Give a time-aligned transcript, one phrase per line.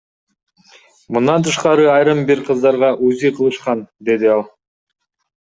[1.17, 4.43] Мындан тышкары айрым бир кыздарга УЗИ кылышкан,— деди ал.